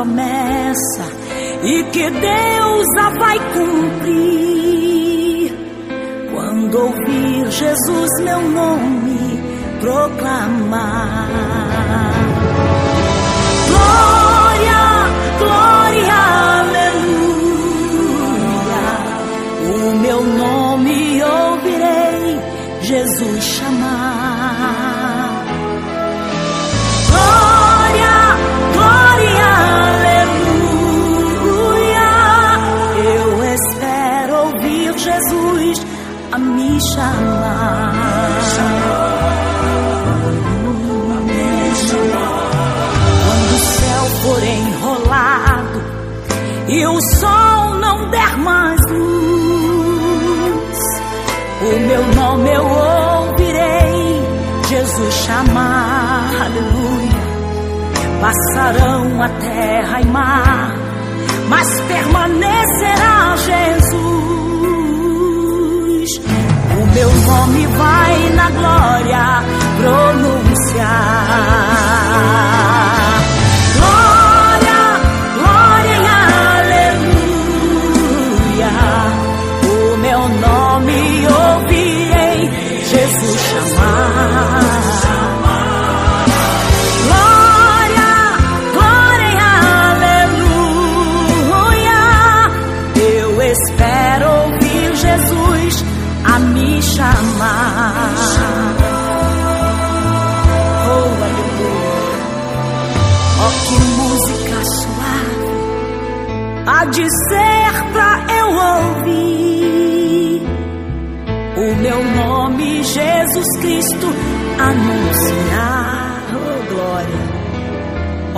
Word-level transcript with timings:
promessa 0.00 1.04
e 1.62 1.84
que 1.84 2.10
Deus 2.10 2.86
a 2.98 3.10
vai 3.18 3.38
cumprir. 3.52 5.54
Quando 6.32 6.78
ouvir 6.78 7.50
Jesus 7.50 8.08
meu 8.22 8.40
nome 8.40 9.38
proclamar. 9.80 11.28
Glória 13.68 14.09
Como 52.30 52.46
eu 52.46 52.64
ouvirei 52.64 54.22
Jesus 54.68 55.14
chamar, 55.14 56.30
aleluia. 56.40 57.18
Passarão 58.20 59.20
a 59.20 59.28
terra 59.28 60.00
e 60.00 60.04
mar, 60.06 60.76
mas 61.48 61.80
permanecerá 61.80 63.34
Jesus. 63.36 63.90
O 66.70 66.86
meu 66.94 67.10
nome 67.12 67.66
vai 67.66 68.30
na 68.36 68.48
glória 68.50 69.42
pronunciar. 69.80 71.10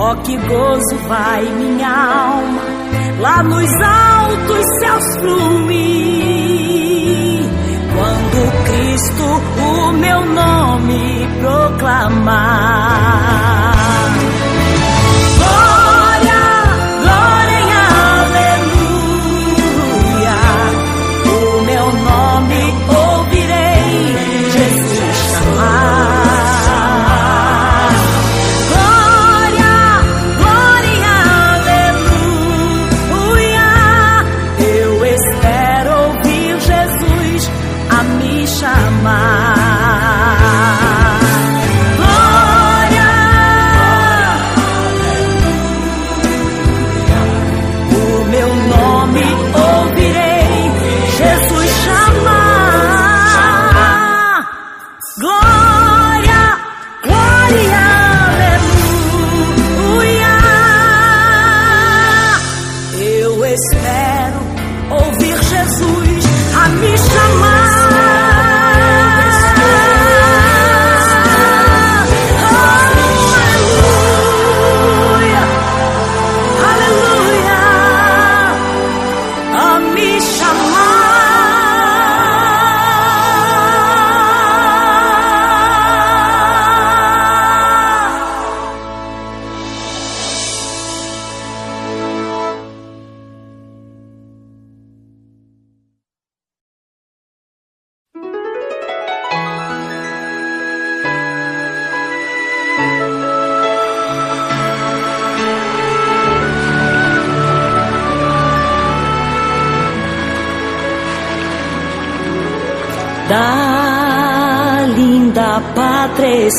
Oh, 0.05 0.15
que 0.17 0.35
gozo 0.35 0.97
vai 1.07 1.45
minha 1.45 1.87
alma, 1.87 2.61
lá 3.21 3.41
nos 3.41 3.71
altos 3.81 4.65
céus 4.79 5.15
fluir 5.21 5.79
Quando 7.95 8.51
Cristo 8.65 9.23
o 9.61 9.93
meu 9.93 10.25
nome 10.25 11.25
proclamar. 11.39 12.83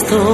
estoy. 0.02 0.33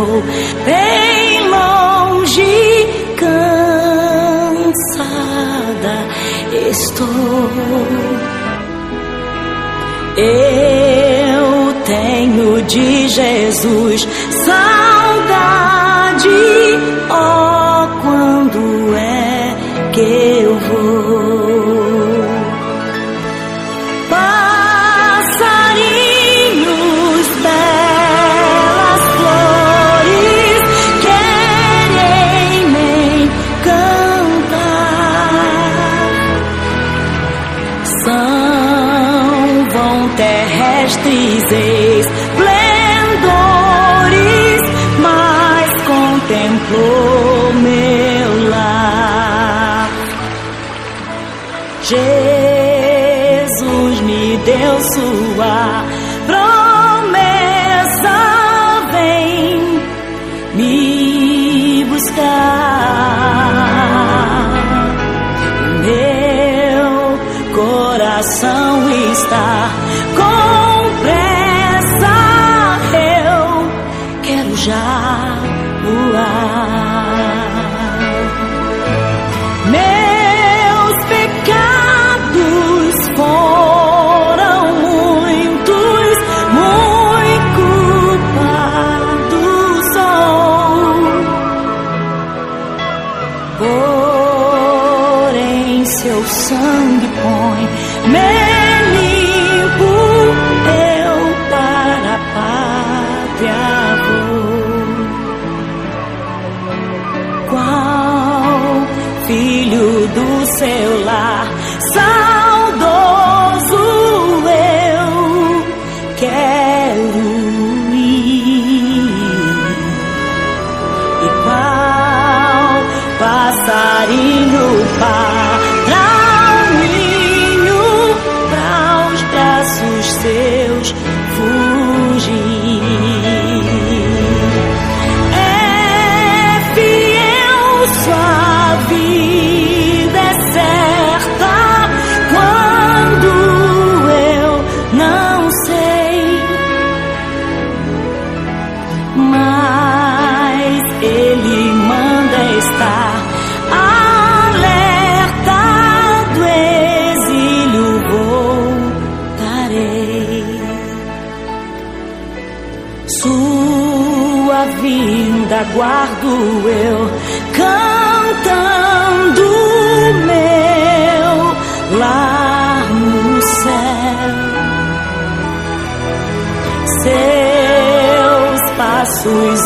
terrestres. 40.20 41.52
eis 41.52 42.19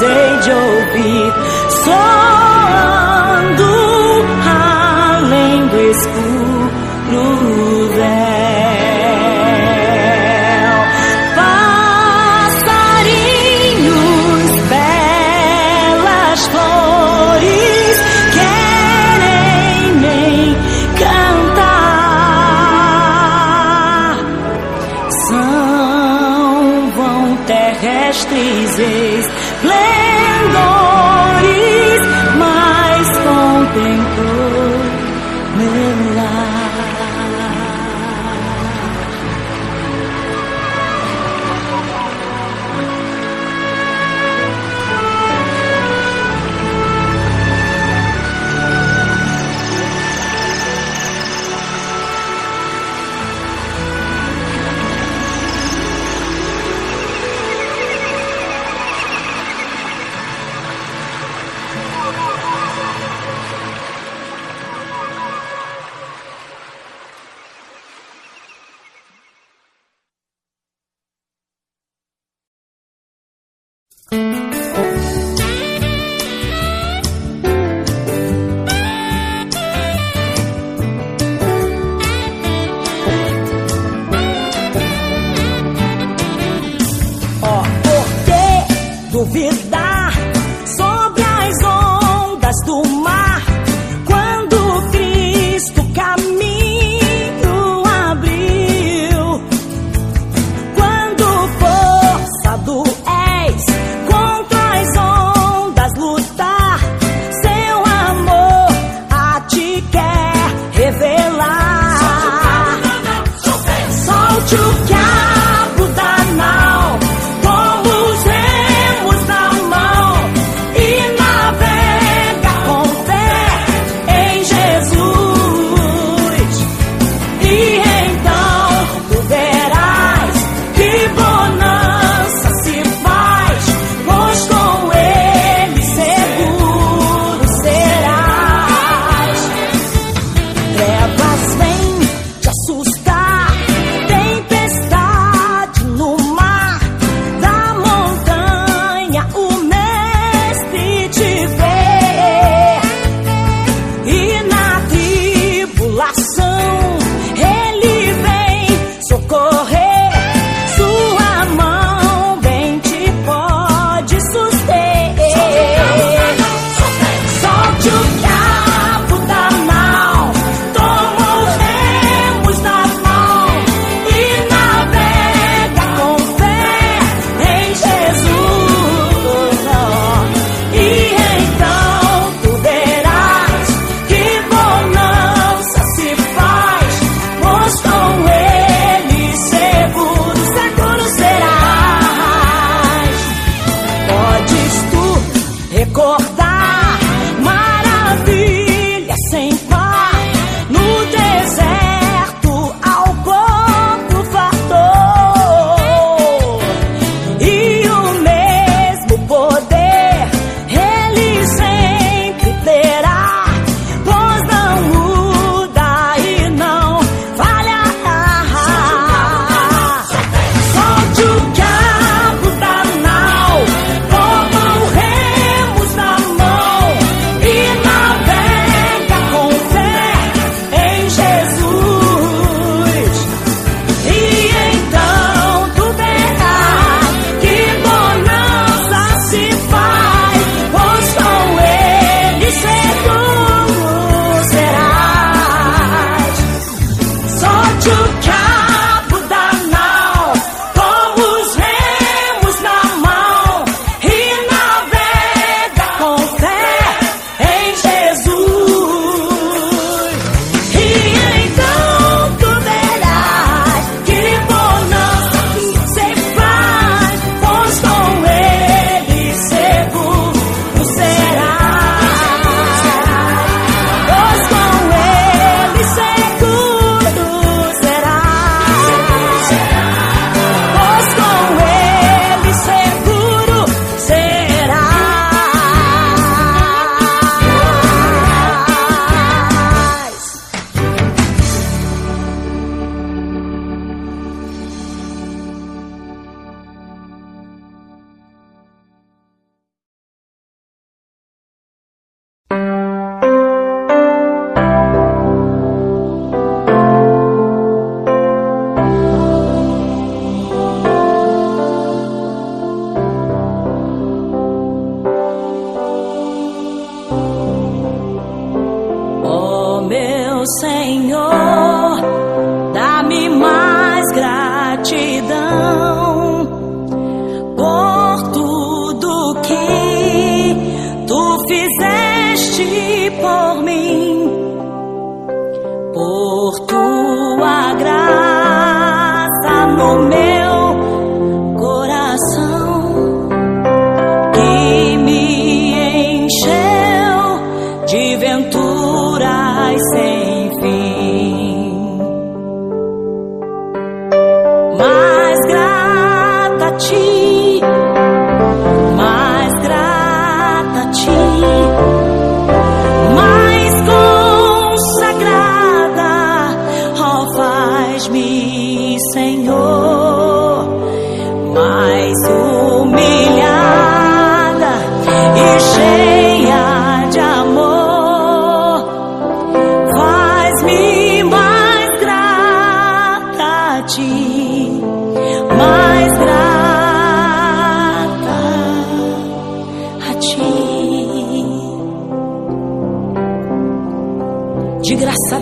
passos 0.04 0.10
hei 0.10 0.38
de 0.38 0.52
ouvir 0.52 1.32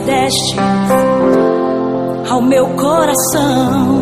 deste 0.05 0.57
ao 2.31 2.41
meu 2.43 2.67
coração. 2.69 4.01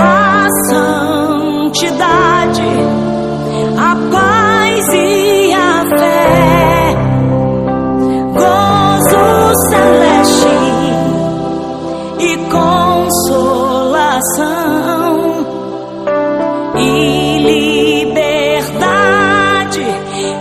A 0.00 0.46
santidade, 0.70 2.62
a 3.76 3.96
paz 4.10 4.86
e 4.94 5.52
a 5.52 5.84
fé, 5.98 6.94
gozo 8.32 9.54
celeste 9.70 10.56
e 12.20 12.36
consolação. 12.50 13.78
e 16.80 17.38
liberdade 18.04 18.78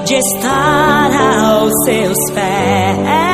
De 0.06 0.16
estar 0.16 1.12
aos 1.42 1.72
seus 1.86 2.18
pés. 2.34 3.27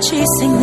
ti, 0.00 0.22
Senhor. 0.38 0.57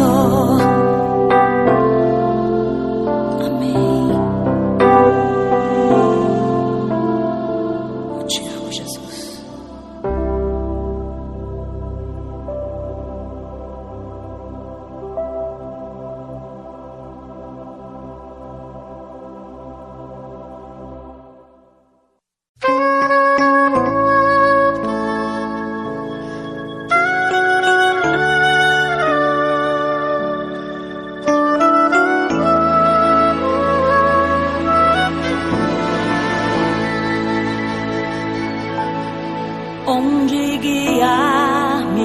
onde 39.88 40.58
guiar-me, 40.58 42.04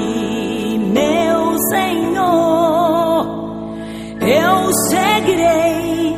meu 0.78 1.56
Senhor. 1.70 3.26
Eu 4.20 4.72
seguirei 4.88 6.16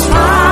smile. 0.09 0.48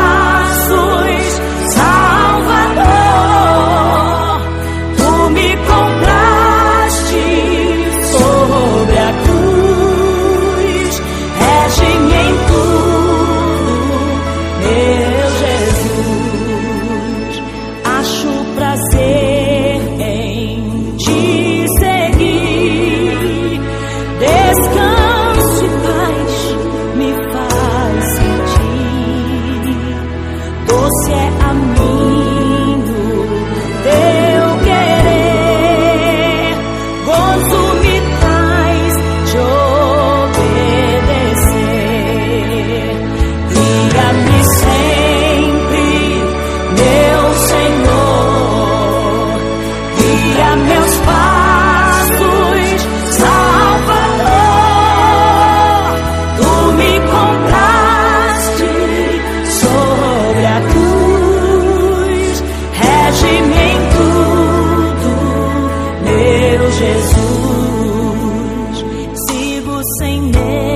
sem 69.99 70.22
medo. 70.22 70.76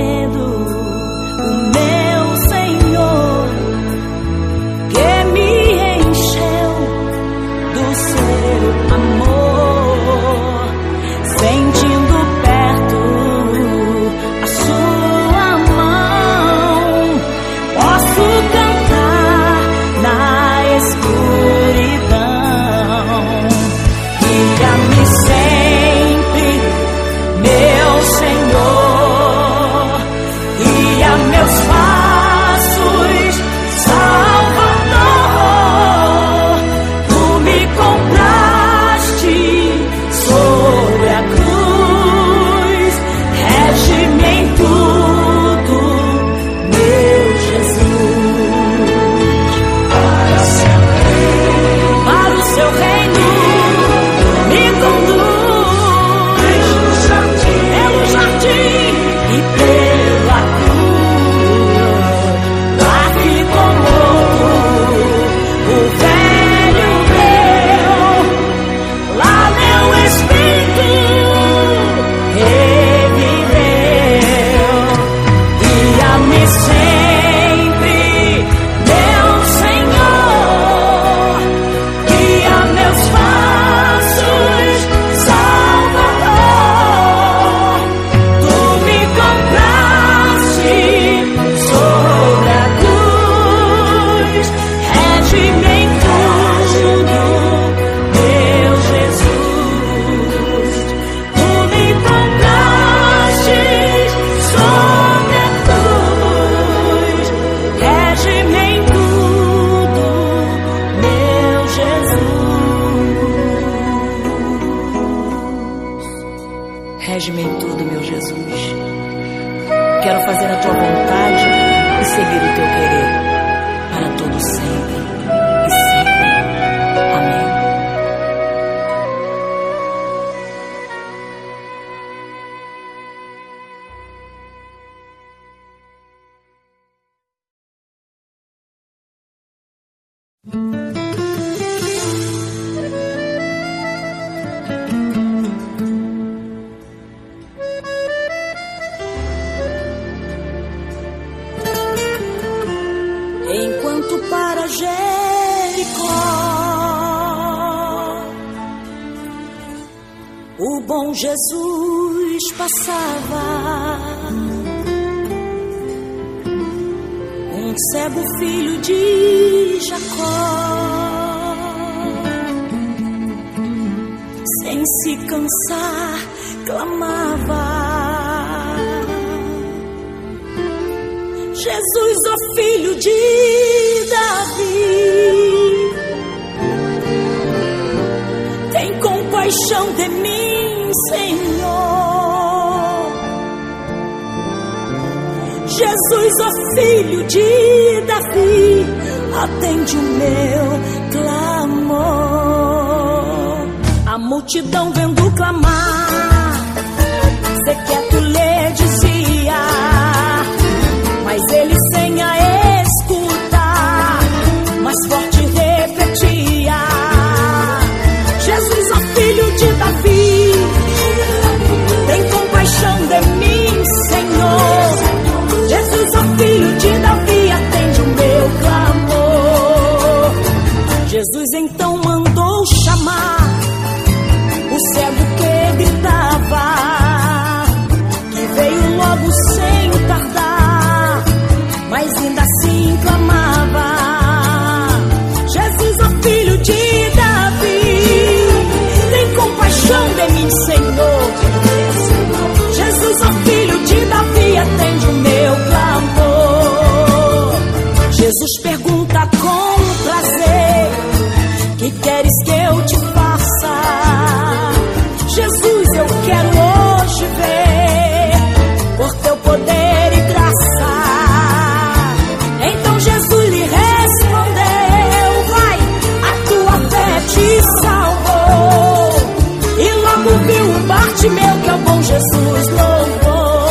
então 282.01 282.17
Jesus 282.17 282.67
louvou. 282.69 283.61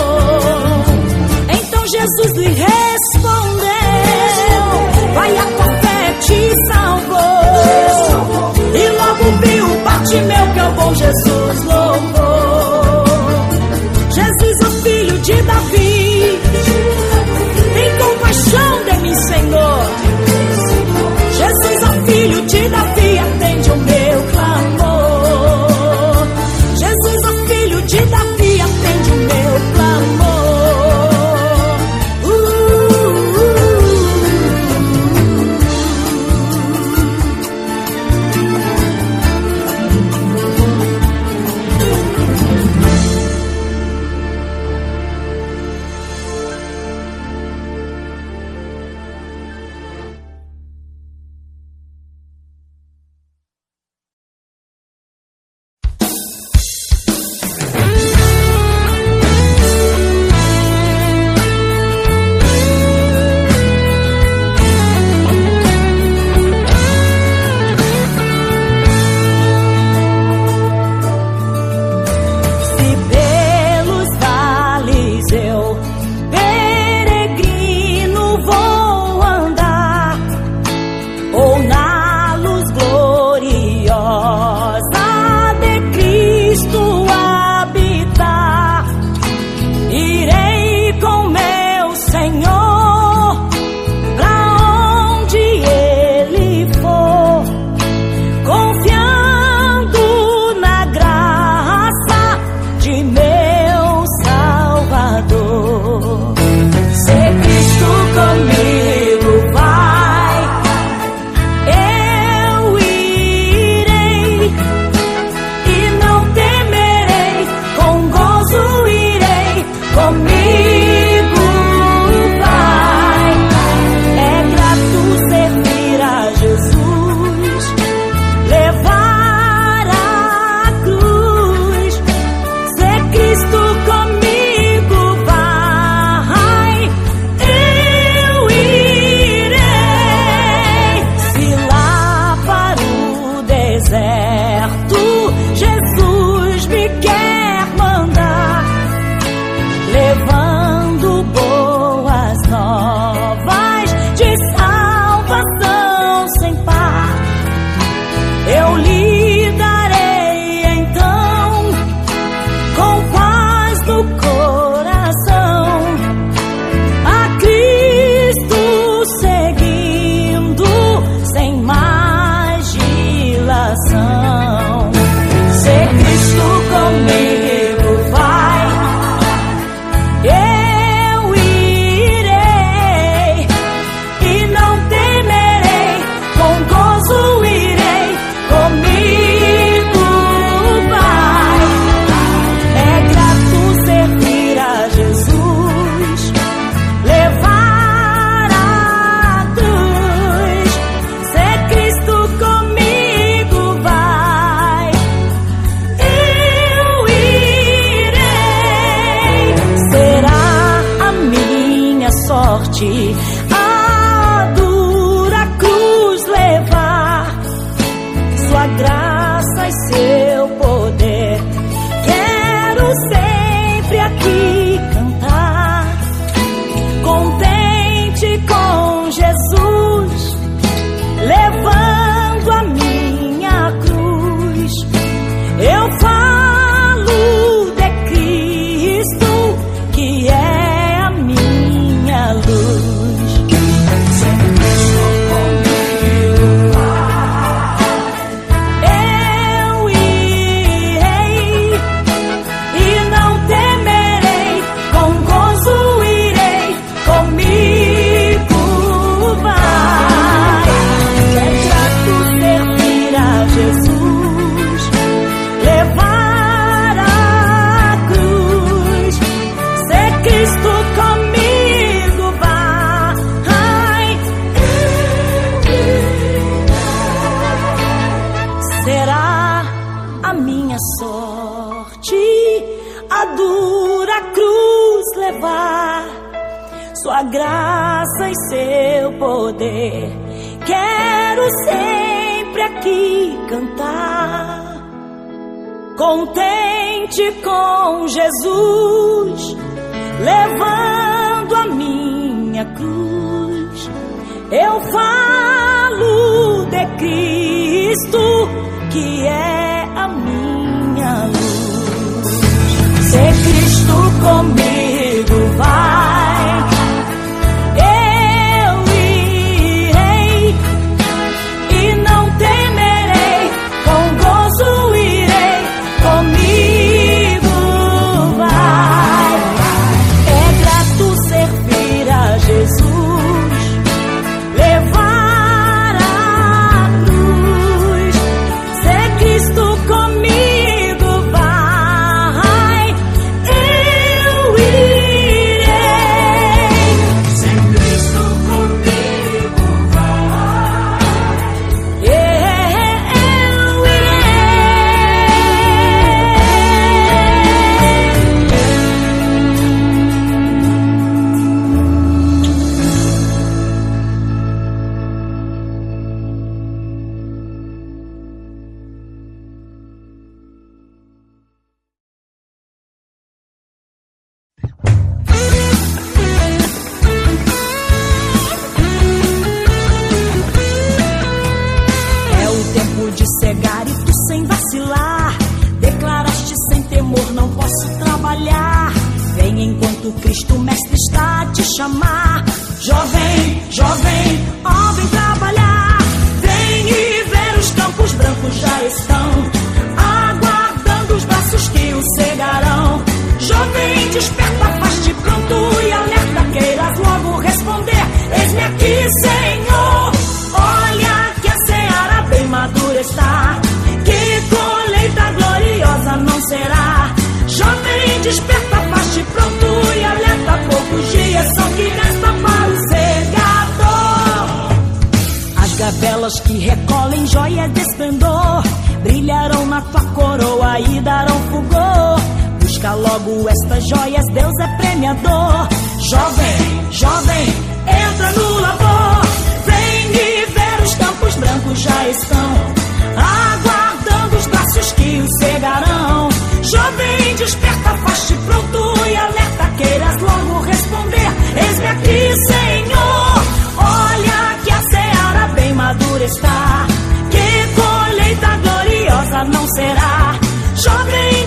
Então 1.52 1.82
Jesus 1.86 2.36
lhe 2.36 2.48
respondeu: 2.48 3.66
Vai 5.14 5.36
a 5.36 5.44
tua 5.44 5.76
fé 5.80 6.12
te 6.20 6.52
salvou. 6.68 7.18
E 8.72 8.88
logo 8.88 9.24
viu, 9.44 9.66
bate 9.82 10.14
meu 10.14 10.52
que 10.52 10.58
é 10.60 10.64
o 10.64 10.72
bom 10.72 10.94
Jesus. 10.94 11.69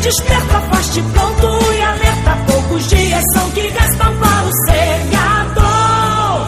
Desperta, 0.04 0.60
faz-te 0.72 1.02
pronto 1.02 1.74
e 1.74 1.82
alerta. 1.82 2.38
Poucos 2.48 2.88
dias 2.90 3.24
são 3.34 3.50
que 3.52 3.62
restam 3.62 4.16
para 4.18 4.44
o 4.44 4.52
segador. 4.68 6.48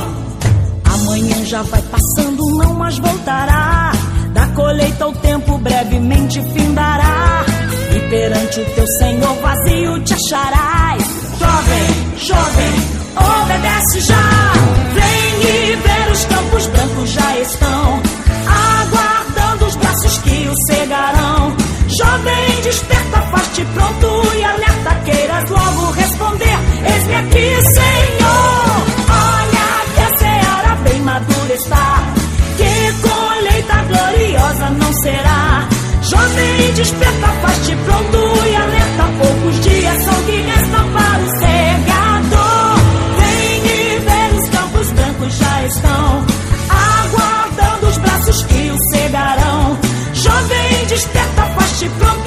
Amanhã 0.94 1.46
já 1.46 1.62
vai 1.64 1.82
passando, 1.82 2.44
não 2.58 2.74
mais 2.74 2.98
voltará. 3.00 3.92
Da 4.34 4.48
colheita 4.48 5.08
o 5.08 5.14
tempo 5.14 5.58
breve 5.60 6.00
certamente 6.06 6.42
findará. 6.54 7.46
E 7.96 8.00
perante 8.10 8.60
o 8.60 8.66
teu 8.66 8.88
Senhor 9.00 9.36
vazio 9.42 10.00
te 10.04 10.14
acharás. 10.14 11.04
Jovem, 11.40 12.18
jovem, 12.18 12.74
obedece 13.16 14.02
já. 14.02 14.54
Vem 14.94 15.50
e 15.50 15.76
ver 15.76 16.12
os 16.12 16.26
campos 16.26 16.68
brancos 16.68 17.10
já 17.12 17.40
estão 17.40 18.02
aguardando 18.48 19.66
os 19.66 19.76
braços 19.76 20.18
que 20.20 20.50
o 20.50 20.54
cegarão. 20.68 21.56
Jovem, 21.88 22.62
desperta, 22.64 23.05
faz-te 23.56 23.66
pronto 23.74 24.36
e 24.36 24.44
alerta, 24.44 24.96
queiras 25.06 25.50
logo 25.50 25.92
responder. 25.92 26.58
Eis-me 26.84 27.16
aqui, 27.16 27.64
Senhor. 27.74 28.86
Olha 29.08 29.68
que 29.94 30.02
a 30.02 30.18
seara 30.18 30.76
bem 30.84 31.02
madura 31.02 31.54
está. 31.54 32.04
Que 32.58 33.08
colheita 33.08 33.76
gloriosa 33.84 34.70
não 34.72 34.94
será. 35.02 35.68
Jovem, 36.02 36.74
desperta, 36.74 37.28
faz-te 37.42 37.76
pronto 37.78 38.46
e 38.46 38.56
alerta. 38.56 39.04
Poucos 39.20 39.60
dias 39.62 40.04
são 40.04 40.24
que 40.24 40.42
restam 40.42 40.90
para 40.90 41.24
o 41.24 41.40
cegador. 41.40 42.80
Vem 43.20 43.66
e 43.66 44.00
ver 44.00 44.40
os 44.40 44.50
campos 44.50 44.92
brancos 44.92 45.34
já 45.38 45.64
estão 45.64 46.26
aguardando 46.70 47.88
os 47.88 47.98
braços 48.00 48.44
que 48.44 48.72
o 48.72 48.78
cegarão. 48.92 49.78
Jovem, 50.14 50.86
desperta, 50.88 51.46
faz-te 51.56 51.90
pronto 51.90 52.25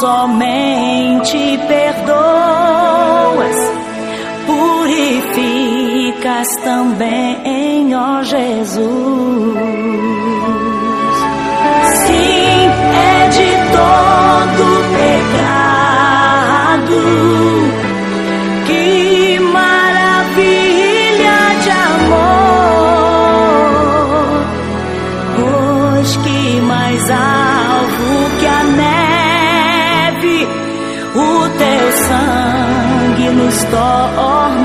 somente 0.00 1.58
perdoas, 1.66 3.56
purificas 4.46 6.46
também, 6.62 7.94
ó 7.94 8.22
Jesus. 8.22 9.58
Sim, 12.06 12.70
é 12.94 13.28
de 13.28 13.50
todo 13.72 14.64
pecado 14.96 16.98
Tỏ 33.70 34.08
of 34.16 34.57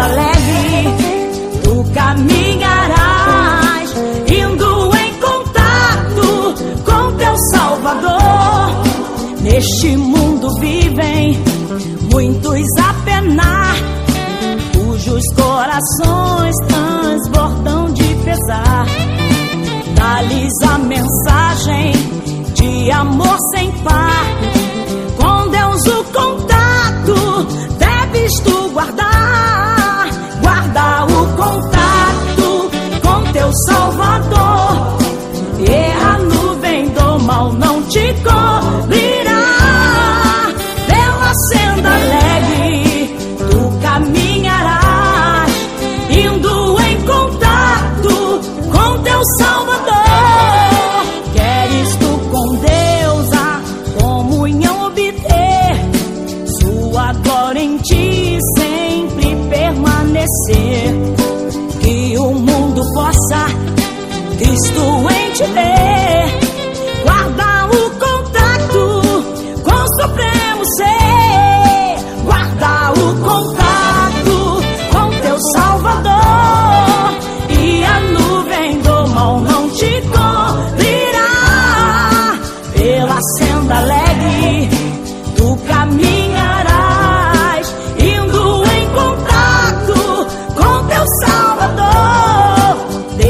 onda 0.00 0.06
leve, 0.06 1.60
tu 1.62 1.84
caminharás 1.92 3.90
indo 4.26 4.96
em 4.96 5.14
contato 5.20 6.54
com 6.84 7.12
teu 7.16 7.36
Salvador. 7.52 8.80
Neste 9.42 9.96
mundo 9.96 10.48
vivem 10.60 11.38
muitos 12.10 12.66
a 12.78 12.94
penar, 13.04 13.74
cujos 14.74 15.24
corações 15.34 16.54
transbordam 16.68 17.92
de 17.92 18.14
pesar. 18.24 18.86
Dá-lhes 19.94 20.52
a 20.62 20.78
mensagem 20.78 21.92
de 22.54 22.90
amor 22.90 23.36
sem 23.54 23.70
par 23.82 24.59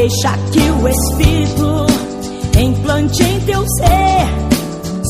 Deixa 0.00 0.32
que 0.50 0.60
o 0.60 0.88
Espírito 0.88 1.86
implante 2.58 3.22
em 3.22 3.38
teu 3.40 3.62
ser 3.68 4.26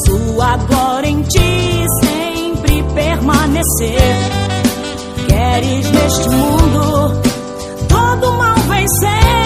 sua 0.05 0.57
glória 0.57 1.07
em 1.07 1.23
ti 1.23 1.85
sempre 2.03 2.83
permanecer. 2.93 4.01
Queres 5.29 5.91
neste 5.93 6.29
mundo 6.31 7.23
todo 7.89 8.33
mal 8.33 8.57
vencer? 8.57 9.40